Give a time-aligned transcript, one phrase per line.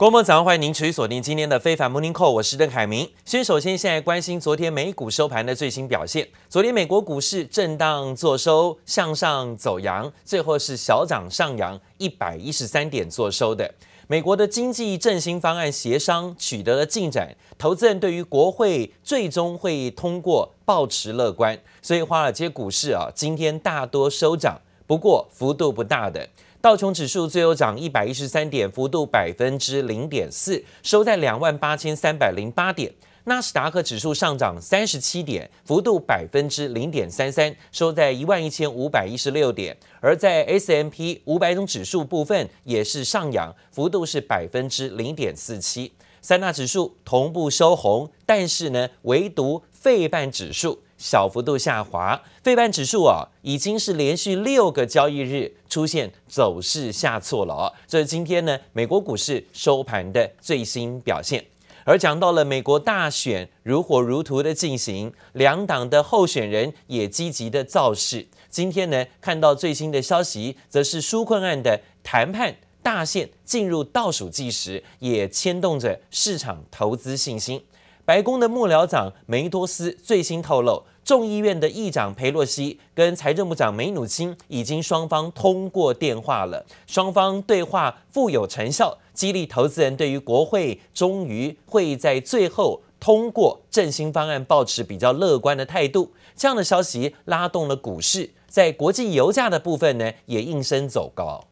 [0.00, 3.06] 国门早上欢迎您持续锁定今天的非凡 Morning Call，我是邓凯明。
[3.26, 6.26] 先首先现在关心昨天美股收盘的最新表现。
[6.48, 13.74] 昨天美国股市震荡作收，向上走扬，最后是小涨上扬一百一十三点作收的。
[14.06, 26.26] 美国的经济振兴方案协商取得了进展，投资人对于国会最终会通过抱持乐观，所以华尔街股市啊今天大多收涨，不过幅度不大的。
[26.62, 32.92] 道琼指数最后涨一百一十三点，幅度百分之零点四，收在两万八千三百零八点。
[33.24, 39.74] 纳斯达克指数上涨三十七点，幅度百分之零点三三，收在一万一千五百一十六点。
[40.00, 45.90] 而在 S M P 五百种指数部分也是上扬，幅度是百分之零点四七。
[46.20, 50.82] 三大指数同步收红，但是呢，唯独费半指数。
[51.00, 57.72] 小幅度下滑，费半指数啊，已经是连续六个交易日出现走势下挫了哦。
[57.88, 61.42] 这是今天呢美国股市收盘的最新表现。
[61.84, 68.28] 而讲到了美国大选如火如荼的进行，两党的候选人也积极的造势。
[68.50, 77.64] 今天呢看到最新的消息，则是纾困案的谈判大限进入倒数计时，也牵动着市场投资信心。
[78.10, 96.12] 白宫的幕僚长梅多斯最新透露，众议院的议长裴洛西跟财政部长梅努钦已经双方通过电话了，双方对话富有成效，激励投资人对于国会终于会在最后通过振兴方案抱持比较乐观的态度。
[96.34, 101.44] 这样的消息拉动了股市，在国际油价的部分呢，也应声走高。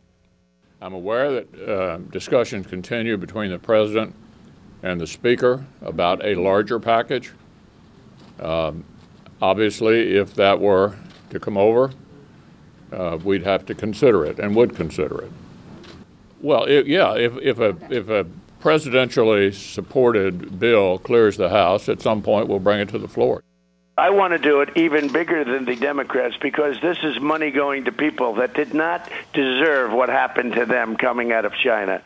[0.81, 4.11] I'm aware that, uh, discussions continue between the president
[4.83, 7.33] and the speaker about a larger package.
[8.41, 8.84] Um,
[9.41, 10.97] Obviously, if that were
[11.31, 11.93] to come over,
[12.93, 15.31] uh, we'd have to consider it and would consider it.
[16.41, 18.27] Well, it, yeah, if, if, a, if a
[18.61, 23.43] presidentially supported bill clears the House, at some point we'll bring it to the floor.
[23.97, 27.84] I want to do it even bigger than the Democrats because this is money going
[27.84, 32.03] to people that did not deserve what happened to them coming out of China.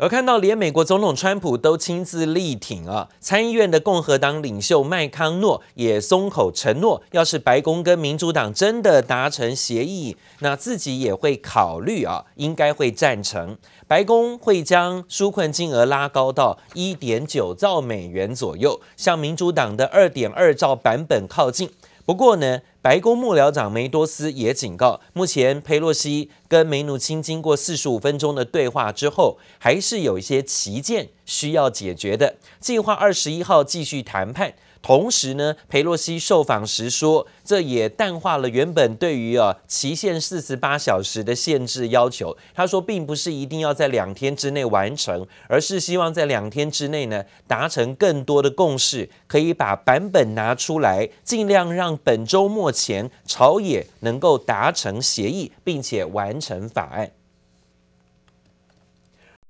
[0.00, 21.68] 而看到连美国总统川普都亲自力挺啊，参议院的共和党领袖麦康诺也松口承诺，要是白宫跟民主党真的达成协议，那自己也会考虑啊，应该会赞成，白宫会将纾困金额拉高到一点九兆美元左右，向民主党的二点二兆版本靠近。
[22.04, 34.54] 不过呢，白宫幕僚长梅多斯也警告，目前佩洛西跟梅努钦经过四十五分钟的对话之后，还是有一些旗舰需要解决的，计划二十一号继续谈判。
[34.82, 42.36] 同时呢，裴洛西受访时说，这也淡化了原本对于啊期限四十八小时的限制要求。
[42.54, 57.10] 他说，并不是一定要在两天之内完成，而是希望在两天之内呢达成更多的共识，可以把版本拿出来，尽量让本周末前朝野能够达成协议，并且完成法案。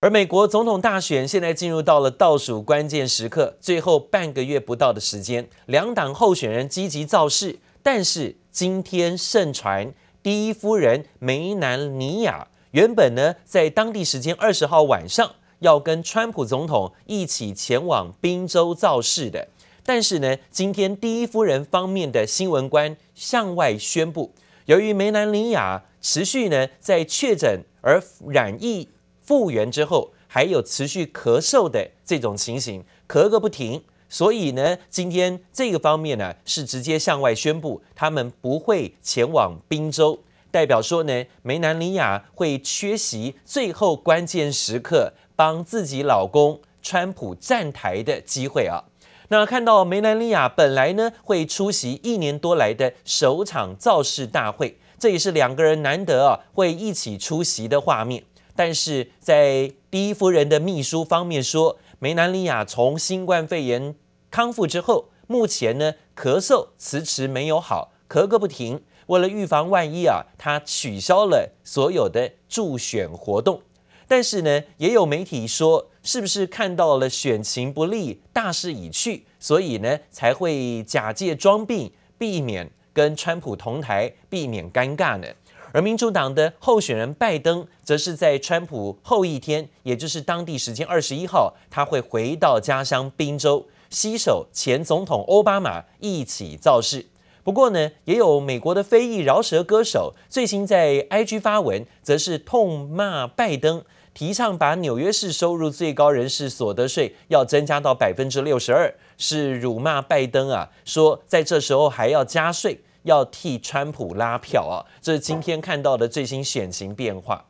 [0.00, 7.59] 而美国总统大选现在进入到了倒数关键时刻，最后半个月不到的时间，两党候选人积极造势。
[7.83, 19.49] 但是今天盛传，第一夫人梅南尼亚原本呢在当地时间二十号晚上要跟川普总统一起前往宾州造势的，
[19.84, 24.33] 但是呢，今天第一夫人方面的新闻官向外宣布，
[24.65, 28.89] 由于梅南尼亚持续呢在确诊而染疫。
[29.30, 33.80] 复原之后，还有持续咳嗽的这种情形，咳个不停。
[34.08, 40.18] 所以呢，今天这个方面呢，是直接向外宣布，他们不会前往宾州，
[40.50, 48.82] 代表说呢，梅兰妮亚会缺席最后关键时刻帮自己老公川普站台的机会啊。
[49.28, 58.24] 那看到梅兰妮亚本来呢会出席一年多来的首场造势大会，这也是两个人难得啊会一起出席的画面。
[58.55, 63.95] 但是在第一夫人的秘书方面说，梅兰妮亚从新冠肺炎
[64.30, 68.83] 康复之后，目前呢咳嗽迟迟没有好，咳个不停。
[69.07, 73.63] 为了预防万一啊，她取消了所有的助选活动。
[74.07, 85.27] 但是呢，也有媒体说，是不是看到了选情不利，大势已去，所以呢才会假借装病，避免跟川普同台，避免尴尬呢？
[85.72, 97.07] 而民主党的候选人拜登，则是在川普后一天，也就是当地时间二十一号，他会回到家乡宾州，携手前总统奥巴马一起造势。
[97.43, 103.83] 不过呢，也有美国的非裔饶舌歌手最新在 IG 发文，则是痛骂拜登，
[104.13, 117.47] 提倡把纽约市收入最高人士所得税要增加到百分之六十二，是辱骂拜登啊，说在这时候还要加税，要替川普拉票啊，这是今天看到的最新选情变化。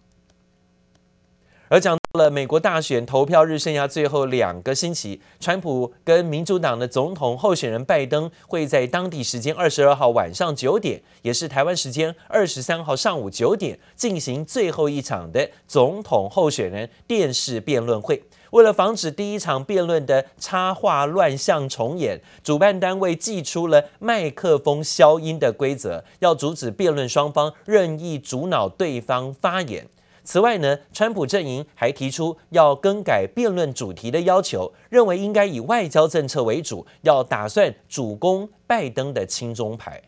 [1.69, 18.21] 而讲了美国大选投票日剩下最后两个星期，川普跟民主党的总统候选人拜登会在当地时间二十二号晚上九点，也是台湾时间二十三号上午九点进行最后一场的总统候选人电视辩论会。
[18.51, 29.87] 为了防止第一场辩论的插话乱象重演，主办单位祭出了麦克风消音的规则，要阻止辩论双方任意阻挠对方发言。
[30.23, 40.03] 此外呢，川普阵营还提出要更改辩论主题的要求，认为应该以外交政策为主，要打算主攻拜登的亲中牌。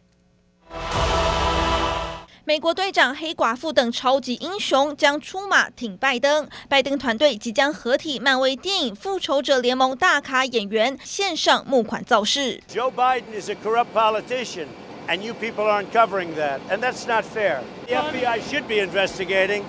[2.45, 12.61] 美国队长、黑寡妇等超级英雄将出马挺拜登，拜登团队即将合体漫威电影《复仇者联盟》大咖演员线上募款造势。
[12.69, 14.67] Joe Biden is a corrupt politician,
[15.07, 17.61] and you people aren't covering that, and that's not fair.
[17.87, 19.63] The FBI should be investigating.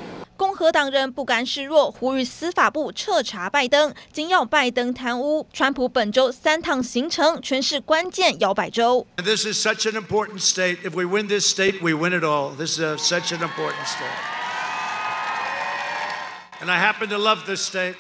[0.44, 5.48] 共和党人不甘示弱，呼吁司法部彻查拜登，紧要拜登贪污。
[5.54, 9.07] 川普本周三趟行程全是关键摇摆州。
[9.16, 10.80] This is such an important state.
[10.84, 12.54] If we win this state, we win it all.
[12.57, 14.04] This is such an important state.
[16.60, 17.95] And I happen to love this state.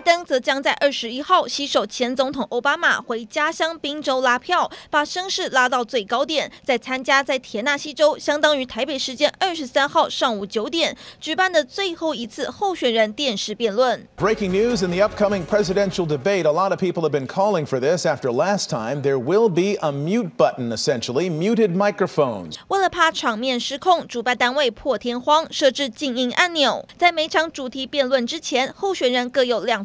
[0.00, 14.08] 拜登则将在二十一号携手前总统奥巴马回家乡宾州拉票，把声势拉到最高点，再参加在田纳西州，相当于台北时间二十三号上午九点举办的最后一次候选人电视辩论。
[14.16, 16.44] Breaking news in the upcoming presidential debate.
[16.44, 19.02] A lot of people have been calling for this after last time.
[19.02, 22.54] There will be a mute button, essentially muted microphones.
[22.68, 29.84] 为了怕场面失控，主办单位破天荒设置静音按钮，在每场主题辩论之前，候选人各有两。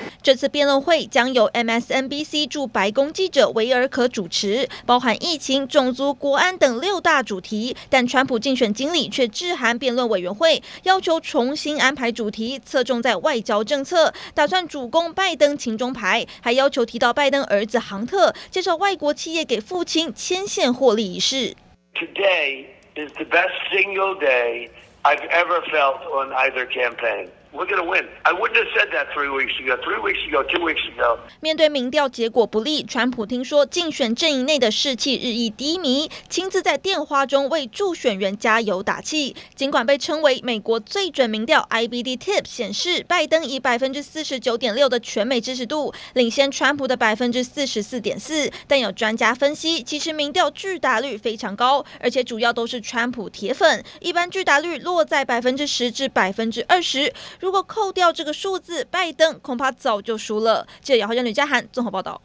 [0.23, 7.75] 这次辩论会将由 MSNBC 驻白宫记者维尔可主持，包含疫情、种族、国安等六大主题。
[7.89, 21.55] 但川普竞选经理却致函辩论委员会，要求重新安排主题，侧重在外交政策，打算主攻拜登亲中牌，还要求提到拜登儿子杭特介绍外国企业给父亲牵线获利一事。
[21.95, 24.69] Today is the best single day
[25.01, 27.29] I've ever felt on either campaign.
[27.53, 28.07] We're gonna win.
[28.23, 29.75] I wouldn't have said that three weeks ago.
[29.83, 31.19] Three weeks ago, two weeks ago.
[31.41, 39.35] 面对民调结果不利，川普听说竞选阵营内的士气日益低迷，亲自在电话中为助选员加油打气。
[39.53, 57.11] 尽管被称为美国最准民调，IBD Tip 显示拜登以百分之四十九点六的全美支持度领先川普的百分之四十四点四，但有专家分析，其实民调拒答率非常高，而且主要都是川普铁粉，一般拒答率落在百分之十至百分之二十。
[57.41, 60.67] 如果扣掉这个数字，拜登恐怕早就输了。
[60.79, 62.21] 记者姚浩娟、吕佳涵综合报道。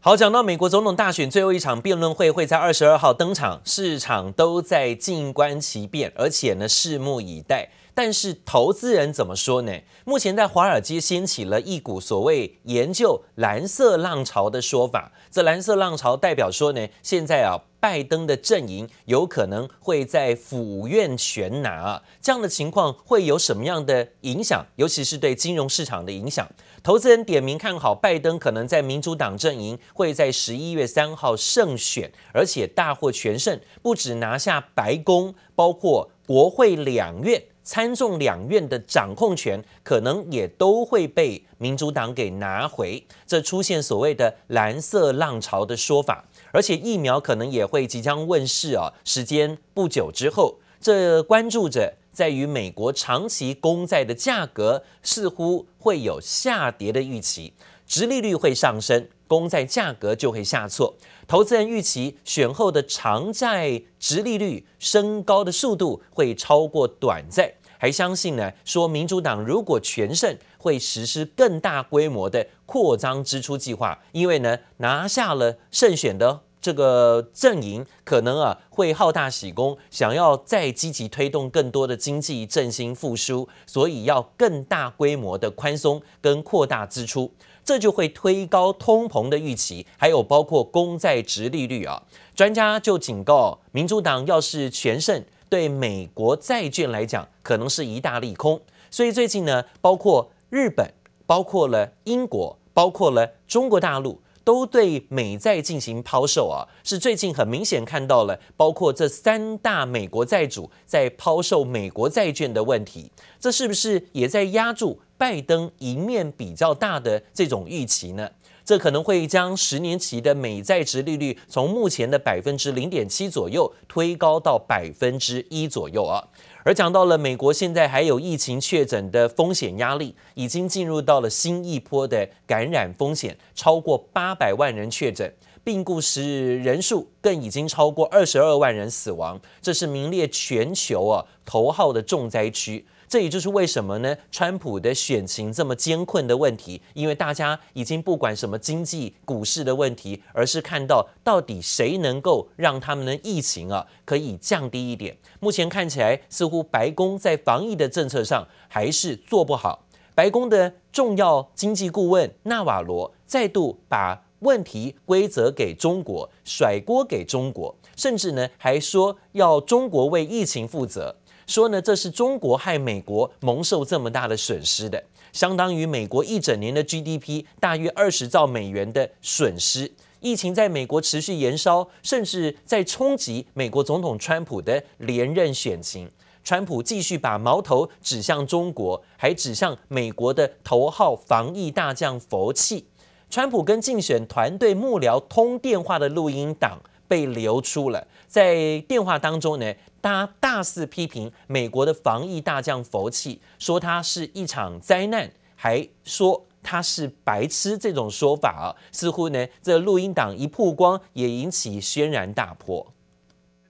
[0.00, 7.68] 好，讲到美国总统大选最后一场辩论会会在二十二号登场，市场都在静观其变，而且呢，拭目以待。
[7.94, 9.72] 但是投资人怎么说呢？
[10.06, 15.12] 目前在华尔街掀起了一股所谓研究蓝色浪潮的说法。
[15.30, 17.60] 这蓝色浪潮代表说呢，现在啊。
[17.82, 24.64] 拜登的阵营有可能会在府院全拿，这样的情况会有什么样的影响？
[24.76, 26.48] 尤其是对金融市场的影响。
[26.80, 37.42] 投资人点名看好拜登可能在民主党阵营会在十一月三号胜选，而且大获全胜，不止拿下白宫，包括国会两院。
[37.64, 57.54] 参众两院的掌控权可能也都会被民主党给拿回，这出现所谓的蓝色浪潮的说法，而且疫苗可能也会即将问世啊，时间不久之后，这关注着在于美国长期公债的价格似乎会有下跌的预期，
[57.86, 60.94] 殖利率会上升，公债价格就会下挫。
[61.26, 87.34] 投资人预期选后的长债殖利率升高的速度会超过短债，还相信呢，说民主党如果全胜，会实施更大规模的扩张支出计划，因为呢拿下了胜选的这个阵营，可能啊会好大喜功，想要再积极推动更多的经济振兴复苏，所以要更大规模的宽松跟扩大支出。
[87.64, 92.04] 这就会推高通膨的预期，还有包括公债殖利率啊。
[92.36, 98.58] 专家就警告，民主党要是全胜，对美国债券来讲可能是一大利空。
[98.90, 100.90] 所以最近呢，包括日本、
[101.26, 104.22] 包括了英国、包括了中国大陆。
[104.44, 118.28] 都对美债进行抛售啊，是最近很明显看到了，包括这三大美国债主在抛售美国债券的问题，这是不是也在压住拜登赢面比较大的这种预期呢？
[118.64, 126.28] 这可能会将十年期的美债殖利率从目前的百分之零点七左右推高到百分之一左右啊。
[126.64, 142.86] 而讲到了美国现在还有疫情确诊的风险压力，已经进入到了新一波的感染风险，超过八百万人确诊，病故时人数更已经超过二十二万人死亡，这是名列全球啊头号的重灾区。
[143.12, 144.16] 这也就是为什么呢？
[144.30, 155.14] 川普的选情这么艰困的问题，因为大家已经不管什么经济、股市的问题，而是看到到底谁能够让他们的疫情啊可以降低一点。
[155.40, 159.84] 目前看起来，似乎白宫在防疫的政策上还是做不好。
[160.14, 171.16] 白宫的重要经济顾问纳瓦罗再度把问题归责给中国，甩锅给中国，甚至呢还说要中国为疫情负责。
[171.52, 175.04] 说呢，这是中国害美国蒙受这么大的损失的，
[175.34, 179.92] 相当于美国一整年的 GDP 大约二十兆美元的损失。
[180.20, 186.10] 疫情在美国持续延烧，甚至在冲击美国总统川普的连任选情。
[186.42, 192.86] 川普继续把矛头指向中国，还指向美国的头号防疫大将佛气。
[193.28, 199.74] 川普跟竞选团队幕僚通电话的录音档被流出了，在电话当中呢。
[200.02, 207.78] 他大肆批评美国的防疫大将佛契，说他是一场灾难，还说他是白痴。
[207.78, 212.92] 这种说法啊，似乎呢，这录音档一曝光，也引起轩然大波。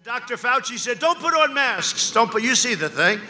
[0.05, 0.37] Dr.
[0.37, 2.11] Fauci said, "Don't put on masks.
[2.12, 2.41] Don't put.
[2.41, 3.21] You see the thing."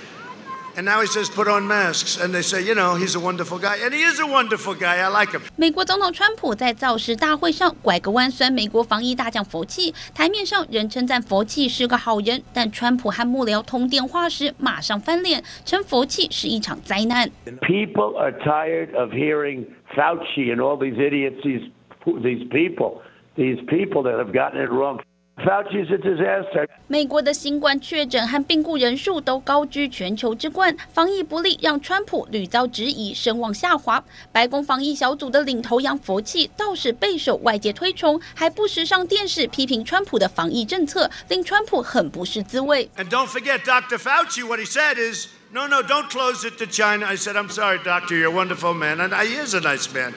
[0.75, 3.57] And now he says, "Put on masks." And they say, "You know, he's a wonderful
[3.57, 4.97] guy." And he is a wonderful guy.
[4.99, 5.41] I like him.
[5.55, 17.31] 美国总统川普在造势大会上拐个弯酸美国防疫大将佛契，台面上仍称赞佛契是个好人，但川普和幕僚通电话时马上翻脸，称佛契是一场灾难。
[17.61, 21.71] People are tired of hearing Fauci and all these idiots, these
[22.05, 23.01] these people,
[23.35, 24.99] these people that have gotten it wrong.
[25.38, 26.68] Fauci is a disaster.
[26.86, 34.04] 美国的新冠确诊和病故人数都高居全球之冠，防疫不力让川普屡遭质疑，声望下滑。
[34.30, 42.90] 白宫防疫小组的领头羊佛气倒是备受外界推崇，还不时上电视批评川普的防疫政策，令川普很不是滋味。
[42.98, 43.96] And don't forget, Dr.
[43.96, 47.06] Fauci, what he said is, no, no, don't close it to China.
[47.06, 49.00] I said, I'm sorry, doctor, you're a wonderful man.
[49.00, 50.12] And he is a nice man.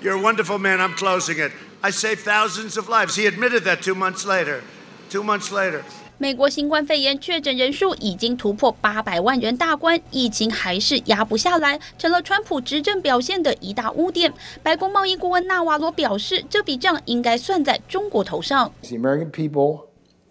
[0.00, 0.80] You're a wonderful man.
[0.80, 1.50] I'm closing it.
[1.81, 3.15] I saved thousands of lives.
[3.15, 4.61] He admitted that two months later.
[5.09, 5.81] Two months later.
[6.17, 14.33] 美国新冠肺炎确诊人数已经突破八百万人大关，疫情还是压不下来，成了川普执政表现的一大污点。
[14.63, 18.71] 白宫贸易顾问纳瓦罗表示，这笔账应该算在中国头上。
[18.81, 19.87] The American people,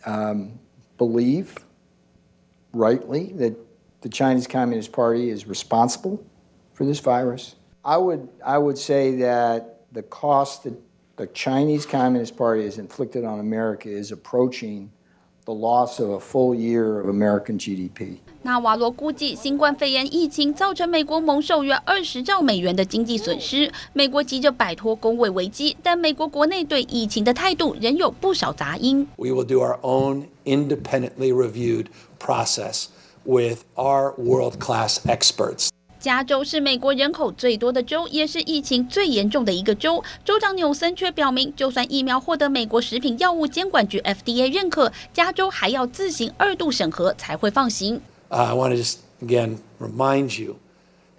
[0.07, 0.53] um,
[0.97, 1.49] believe
[2.73, 3.55] rightly that
[4.01, 6.21] the Chinese Communist Party is responsible
[6.73, 7.53] for this virus.
[7.83, 10.73] I would, I would say that the cost that
[11.19, 14.89] The Chinese Communist Party has inflicted on America is approaching
[15.45, 18.17] the loss of a full year of American GDP.
[18.43, 23.71] 纳瓦罗估计，新冠肺炎疫情造成美国蒙受约二十兆美元的经济损失。
[23.93, 29.07] 美国急着摆脱公卫危机，但美国国内对疫情的态度仍有不少杂音。
[29.17, 31.87] We will do our own independently reviewed
[32.19, 32.87] process
[33.25, 35.69] with our world-class experts.
[36.00, 40.02] 加州是美国人口最多的州，也是疫情最严重的一个州。
[40.24, 48.02] 州长纽森却表明，就算疫苗获得美国食品药物监管局 FDA 认可，加州还要自行二度审核才会放行。
[48.30, 50.56] I want to just again remind you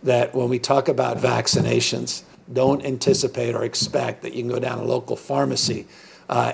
[0.05, 2.21] that when we talk about vaccinations,
[2.53, 5.85] don't anticipate or expect that you can go down a local pharmacy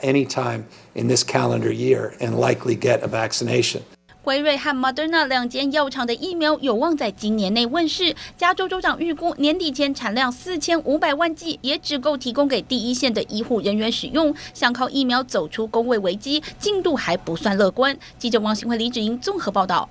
[0.02, 0.64] anytime
[0.94, 3.82] in this calendar year and likely get a vaccination.
[4.26, 8.12] 辉瑞和 Moderna 两间药厂的疫苗有望在今年内问世。
[8.36, 14.34] 加州州长预估年底前产量四千五百万剂，也只够提供给第一线的医护人员使用。
[14.52, 17.96] 想靠疫苗走出工位危机，进度还不算乐观。
[18.18, 19.88] 记者王新辉、李芷莹综合报道。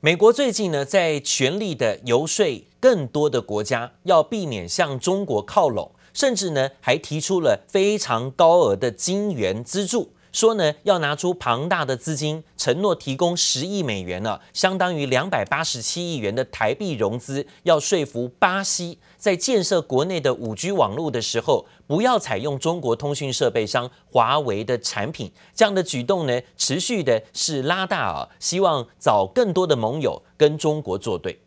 [0.00, 10.10] 美国最近呢，在全力的游说更多的国家要避免向中国靠拢，甚至呢，还提出了非常高额的金援资助。
[10.32, 25.32] 说呢要拿出庞大的资金，承诺提供十亿美元呢，相当于两百八十七亿元的台币融资，要说服巴西在建设国内的五 G 网络的时候，不要采用中国通讯设备商华为的产品。
[25.54, 31.40] 这样的举动呢，持续的是拉大啊，希望找更多的盟友跟中国作对。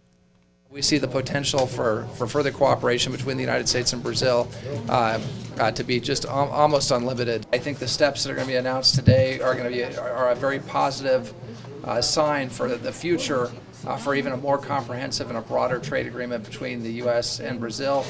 [0.71, 4.47] We see the potential for, for further cooperation between the United States and Brazil
[4.91, 5.19] uh,
[5.59, 7.47] uh, to be just al almost unlimited.
[7.53, 9.85] I think the steps that are going to be announced today are going to be
[9.97, 11.33] are a very positive
[11.85, 13.51] uh, sign for the future
[13.87, 17.41] uh, for even a more comprehensive and a broader trade agreement between the U.S.
[17.41, 18.05] and Brazil.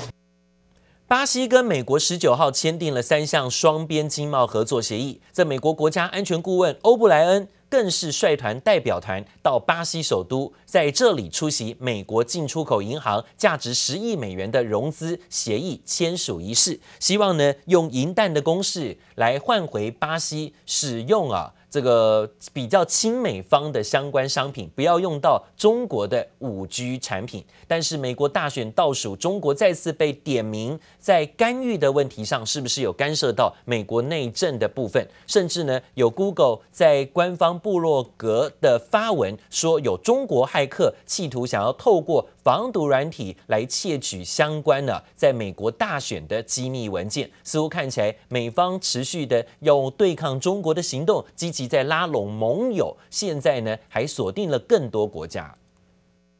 [1.06, 7.46] 巴西跟美国十九号签订了三项双边经贸合作协议，在美国国家安全顾问欧布莱恩。
[7.71, 21.53] 更是率团代表团到巴西首都，在这里出席美国进出口银行价值十亿美元的融资协议签署仪式，希望呢用银弹的攻势来换回巴西使用啊。
[21.71, 27.45] 这个比较亲美方的相关商品，不要用到中国的五 G 产品。
[27.65, 35.07] 但是美国大选倒数，中国再次被点名在干预的问题上，是不是有干涉到美国内政的部分？
[35.25, 47.31] 甚至呢，有 Google 在官方部落格的发文说，有中国骇客企图想要透过防毒软体来窃取相关的在美国大选的机密文件。
[47.43, 51.71] 似乎看起来美方持续的有对抗中国的行动，积极。
[51.71, 55.55] 在拉拢盟友，现在呢还锁定了更多国家。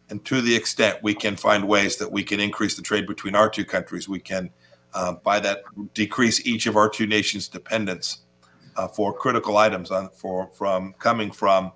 [0.09, 3.33] And to the extent we can find ways that we can increase the trade between
[3.33, 4.49] our two countries, we can,
[4.91, 5.59] uh, by that,
[5.93, 8.15] decrease each of our two nations' dependence
[8.75, 11.71] uh, for critical items on for from coming from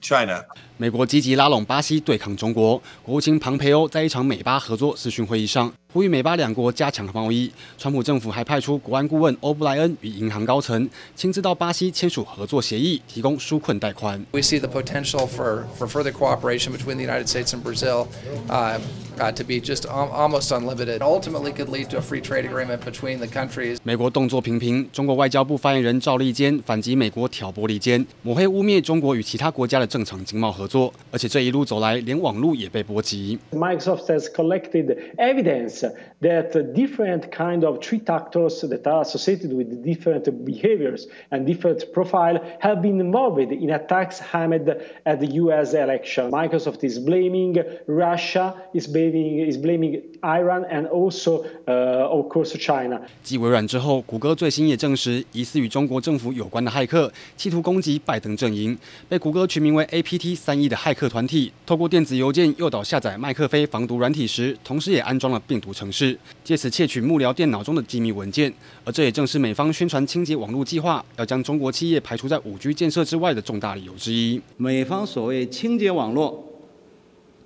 [0.00, 0.44] China.
[0.76, 5.72] 美国积极拉拢巴西对抗中国，国务卿庞培欧在一场美巴合作咨询会议上。
[5.96, 7.50] 呼吁美巴两国加强贸易。
[7.78, 14.22] 川普政府还派出国安顾问欧布莱恩与银行高层亲自到巴西签署合作协议，提供纾困贷款。
[14.32, 18.08] We see the potential for for further cooperation between the United States and Brazil,
[18.50, 18.78] uh,
[19.18, 20.98] uh, to be just almost unlimited.
[20.98, 23.78] Ultimately, could lead to a free trade agreement between the countries.
[23.82, 33.38] 美国动作频频，中国外交部发言人赵立坚反击美国挑拨离间，抹黑污蔑中国与其他国家的正常经贸合作，而且这一路走来，连网络也被波及。
[33.52, 35.85] Microsoft has collected evidence.
[35.85, 42.39] that different kind of threat actors that are associated with different behaviors and different profile
[42.59, 45.73] have been involved in attacks aimed at the U.S.
[45.73, 46.31] election.
[46.31, 53.01] Microsoft is blaming Russia, is blaming is blaming Iran, and also, uh, of course, China.
[53.23, 58.77] 继微软之后，谷歌最新也证实，疑似与中国政府有关的骇客企图攻击拜登阵营，
[59.09, 66.18] 被谷歌取名为 APT 三一的骇客团体，透过电子邮件诱导下载麦克菲防毒软体时，同时也安装了病毒 程式。
[66.44, 68.52] 借此窃取幕僚电脑中的机密文件，
[68.84, 74.40] 而这也正是美方宣传清洁网络计划，要将中国企业排除在五 G 建设之外的重大理由之一。
[74.56, 76.52] 美方所谓清洁网络，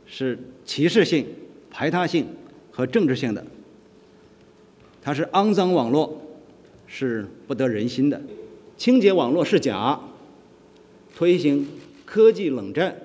[0.07, 1.27] 是歧视性、
[1.71, 2.27] 排他性
[2.71, 3.45] 和政治性的，
[5.03, 6.21] 它是肮脏网络，
[6.87, 8.21] 是不得人心的。
[8.77, 10.01] 清洁网络是假，
[11.15, 11.69] 推行
[12.05, 12.97] 科技冷战、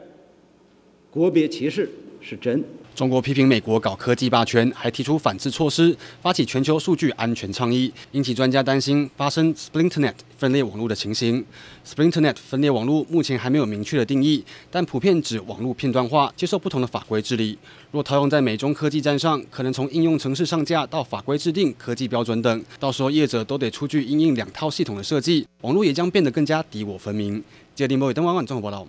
[1.12, 1.90] 国别歧视
[2.22, 2.64] 是真。
[2.96, 11.44] 中国批评美国搞科技霸权，还提出反制措施，发起全球数据安全倡议，引起专家担心发生 Splintnet 分裂网络的情形。
[11.86, 17.58] Splintnet 分裂网络目前还没有明确的定义，但普遍指网络片段化，接受不同的法规治理。
[17.92, 27.44] 若套用在美中科技战上，可能从应用程式上架到法规制定、科技标准等，到时候业者都得出具因应两套系统的设计，网络也将变得更加敌我分明。
[27.76, 28.88] 接林博伟登晚晚综合报道。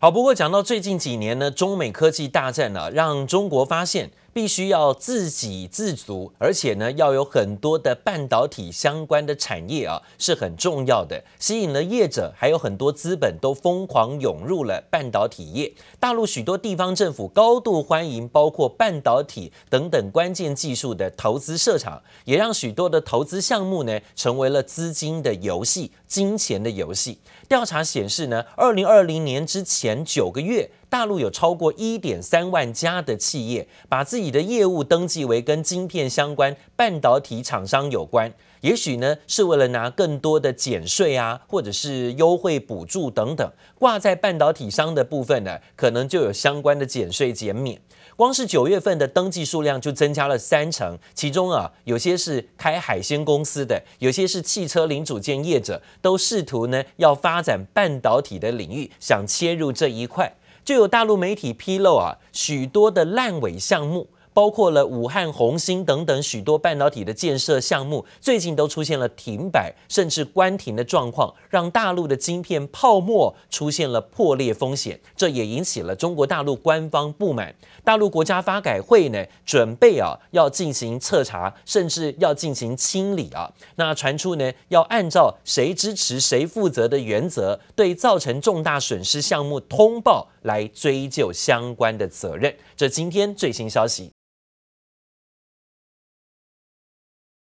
[0.00, 4.12] 好，不过讲到最近几年呢，中美科技大战呢、啊，让中国发现。
[4.32, 15.72] 必须要自给自足，而且呢，要有很多的半导体相关的产业啊，是很重要的，吸引了业者，还有很多资本都疯狂涌入了半导体业。
[15.98, 27.18] 大陆许多地方政府高度欢迎，包括半导体等等关键技术的投资设厂，也让许多的投资项目呢，成为了资金的游戏、金钱的游戏。
[27.48, 30.70] 调查显示呢，二零二零年之前九个月。
[30.90, 38.32] 大陆有超过一点三万家的企业，把自己的业务登记为跟晶片相关、半导体厂商有关。
[38.62, 43.52] 也许呢，是为了拿更多的减税啊，或者是优惠补助等等。
[43.78, 47.80] 挂在半导体商的部分呢，可能就有相关的减税减免。
[48.16, 60.32] 光是九月份的登记数量就增加了三成，其中啊，有些是开海鲜公司的，有些是汽车零组件业者，都试图呢要发展半导体的领域，想切入这一块。
[60.68, 64.08] 就有大陆媒体披露啊，许多的烂尾项目。
[64.34, 77.52] 包括了武汉红星等等许多半导体的建设项目，最近都出现了停摆甚至关停的状况，让大陆的晶片泡沫出现了破裂风险，这也引起了中国大陆官方不满。
[77.84, 83.50] 大陆国家发改会呢，准备啊要进行彻查，甚至要进行清理啊。
[83.76, 92.54] 那传出呢，要按照谁支持谁负责的原则，对造成重大损失项目通报来追究相关的责任。
[92.76, 94.10] 这今天最新消息。